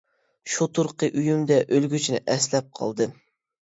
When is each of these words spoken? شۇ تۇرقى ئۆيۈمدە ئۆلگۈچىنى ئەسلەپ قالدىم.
شۇ 0.53 0.67
تۇرقى 0.77 1.11
ئۆيۈمدە 1.13 1.61
ئۆلگۈچىنى 1.69 2.25
ئەسلەپ 2.37 2.77
قالدىم. 2.83 3.19